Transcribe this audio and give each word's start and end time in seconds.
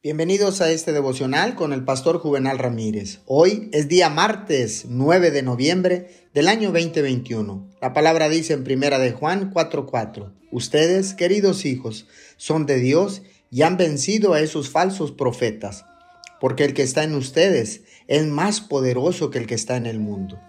Bienvenidos 0.00 0.60
a 0.60 0.70
este 0.70 0.92
devocional 0.92 1.56
con 1.56 1.72
el 1.72 1.84
pastor 1.84 2.20
Juvenal 2.20 2.56
Ramírez. 2.60 3.18
Hoy 3.26 3.68
es 3.72 3.88
día 3.88 4.08
martes 4.08 4.84
9 4.88 5.32
de 5.32 5.42
noviembre 5.42 6.28
del 6.32 6.46
año 6.46 6.70
2021. 6.70 7.68
La 7.82 7.92
palabra 7.92 8.28
dice 8.28 8.52
en 8.52 8.62
primera 8.62 9.00
de 9.00 9.10
Juan 9.10 9.52
4:4, 9.52 10.32
Ustedes, 10.52 11.14
queridos 11.14 11.64
hijos, 11.64 12.06
son 12.36 12.64
de 12.64 12.78
Dios 12.78 13.22
y 13.50 13.62
han 13.62 13.76
vencido 13.76 14.34
a 14.34 14.40
esos 14.40 14.70
falsos 14.70 15.10
profetas, 15.10 15.84
porque 16.40 16.64
el 16.64 16.74
que 16.74 16.84
está 16.84 17.02
en 17.02 17.16
ustedes 17.16 17.82
es 18.06 18.24
más 18.24 18.60
poderoso 18.60 19.30
que 19.30 19.38
el 19.38 19.48
que 19.48 19.56
está 19.56 19.76
en 19.76 19.86
el 19.86 19.98
mundo. 19.98 20.40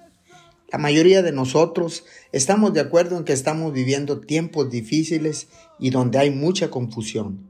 La 0.71 0.77
mayoría 0.77 1.23
de 1.23 1.31
nosotros 1.31 2.05
estamos 2.31 2.75
de 2.75 2.81
acuerdo 2.81 3.17
en 3.17 3.23
que 3.23 3.33
estamos 3.33 3.73
viviendo 3.73 4.21
tiempos 4.21 4.69
difíciles 4.69 5.47
y 5.79 5.89
donde 5.89 6.19
hay 6.19 6.29
mucha 6.29 6.69
confusión. 6.69 7.48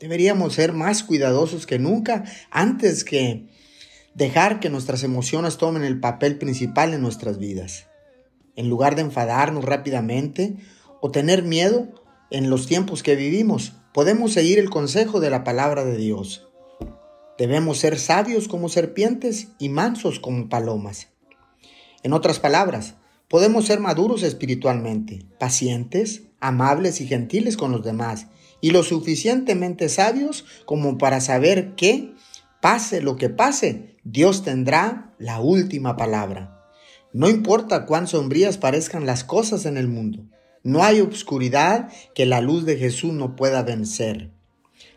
Deberíamos 0.00 0.54
ser 0.54 0.72
más 0.72 1.02
cuidadosos 1.02 1.66
que 1.66 1.78
nunca 1.78 2.24
antes 2.50 3.02
que 3.02 3.48
dejar 4.14 4.60
que 4.60 4.68
nuestras 4.68 5.02
emociones 5.02 5.56
tomen 5.56 5.84
el 5.84 6.00
papel 6.00 6.36
principal 6.36 6.92
en 6.92 7.00
nuestras 7.00 7.38
vidas. 7.38 7.86
En 8.56 8.68
lugar 8.68 8.94
de 8.94 9.02
enfadarnos 9.02 9.64
rápidamente 9.64 10.56
o 11.00 11.10
tener 11.10 11.42
miedo 11.42 11.88
en 12.30 12.50
los 12.50 12.66
tiempos 12.66 13.02
que 13.02 13.16
vivimos, 13.16 13.74
podemos 13.94 14.32
seguir 14.32 14.58
el 14.58 14.68
consejo 14.68 15.20
de 15.20 15.30
la 15.30 15.44
palabra 15.44 15.84
de 15.84 15.96
Dios. 15.96 16.46
Debemos 17.38 17.78
ser 17.78 17.98
sabios 17.98 18.48
como 18.48 18.68
serpientes 18.68 19.48
y 19.58 19.68
mansos 19.68 20.20
como 20.20 20.48
palomas. 20.48 21.08
En 22.02 22.12
otras 22.12 22.38
palabras, 22.38 22.94
podemos 23.28 23.66
ser 23.66 23.80
maduros 23.80 24.22
espiritualmente, 24.22 25.24
pacientes, 25.38 26.22
amables 26.40 27.00
y 27.00 27.06
gentiles 27.06 27.56
con 27.56 27.72
los 27.72 27.82
demás 27.82 28.26
y 28.66 28.72
lo 28.72 28.82
suficientemente 28.82 29.88
sabios 29.88 30.44
como 30.64 30.98
para 30.98 31.20
saber 31.20 31.76
que, 31.76 32.14
pase 32.60 33.00
lo 33.00 33.14
que 33.14 33.28
pase, 33.28 33.96
Dios 34.02 34.42
tendrá 34.42 35.14
la 35.20 35.38
última 35.38 35.96
palabra. 35.96 36.64
No 37.12 37.28
importa 37.28 37.86
cuán 37.86 38.08
sombrías 38.08 38.58
parezcan 38.58 39.06
las 39.06 39.22
cosas 39.22 39.66
en 39.66 39.76
el 39.76 39.86
mundo, 39.86 40.24
no 40.64 40.82
hay 40.82 41.00
obscuridad 41.00 41.92
que 42.12 42.26
la 42.26 42.40
luz 42.40 42.66
de 42.66 42.76
Jesús 42.76 43.12
no 43.12 43.36
pueda 43.36 43.62
vencer. 43.62 44.32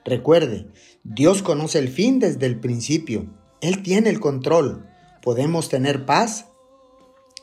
Recuerde, 0.04 0.66
Dios 1.04 1.44
conoce 1.44 1.78
el 1.78 1.90
fin 1.90 2.18
desde 2.18 2.48
el 2.48 2.60
principio. 2.60 3.28
Él 3.62 3.84
tiene 3.84 4.10
el 4.10 4.20
control. 4.20 4.88
Podemos 5.22 5.70
tener 5.70 6.08
paz 6.08 6.48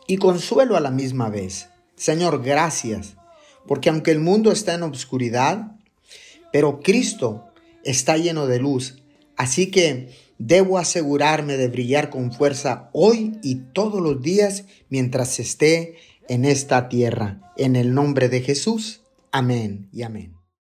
y 0.09 0.17
consuelo 0.17 0.77
a 0.77 0.81
la 0.81 0.91
misma 0.91 1.31
vez. 1.31 1.69
Señor, 1.95 2.43
gracias, 2.43 3.15
porque 3.69 3.91
aunque 3.91 4.11
el 4.11 4.19
mundo 4.19 4.51
está 4.51 4.75
en 4.75 4.83
obscuridad, 4.83 5.76
pero 6.57 6.81
Cristo 6.81 7.45
está 7.85 8.17
lleno 8.17 8.47
de 8.47 8.59
luz, 8.59 9.03
así 9.37 9.71
que 9.71 10.09
debo 10.39 10.79
asegurarme 10.79 11.59
de 11.59 11.69
brillar 11.69 12.09
con 12.09 12.33
fuerza 12.33 12.89
hoy 12.95 13.33
y 13.43 13.57
todos 13.75 14.01
los 14.01 14.23
días 14.23 14.65
mientras 14.89 15.39
esté 15.39 15.97
en 16.31 16.47
esta 16.47 16.89
tierra. 16.89 17.53
En 17.59 17.77
el 17.77 17.93
nombre 17.93 18.31
de 18.31 18.41
Jesús. 18.41 19.03
Amén 19.33 19.91
y 19.93 20.01
amén. 20.01 20.36